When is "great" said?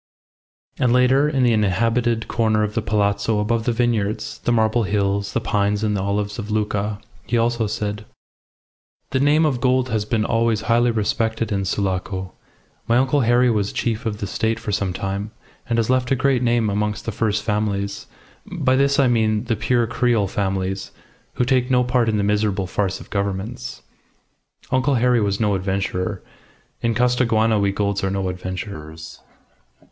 16.15-16.41